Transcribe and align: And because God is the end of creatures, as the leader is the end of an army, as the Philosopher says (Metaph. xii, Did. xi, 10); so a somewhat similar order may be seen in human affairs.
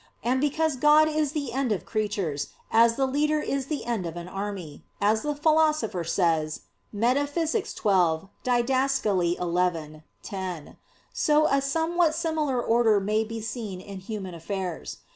And 0.23 0.41
because 0.41 0.77
God 0.77 1.07
is 1.07 1.33
the 1.33 1.53
end 1.53 1.71
of 1.71 1.85
creatures, 1.85 2.47
as 2.71 2.95
the 2.95 3.05
leader 3.05 3.39
is 3.39 3.67
the 3.67 3.85
end 3.85 4.07
of 4.07 4.15
an 4.17 4.27
army, 4.27 4.83
as 4.99 5.21
the 5.21 5.35
Philosopher 5.35 6.03
says 6.03 6.61
(Metaph. 6.91 7.35
xii, 7.35 8.29
Did. 8.41 10.01
xi, 10.01 10.03
10); 10.23 10.77
so 11.13 11.45
a 11.45 11.61
somewhat 11.61 12.15
similar 12.15 12.59
order 12.59 12.99
may 12.99 13.23
be 13.23 13.41
seen 13.41 13.79
in 13.79 13.99
human 13.99 14.33
affairs. 14.33 14.97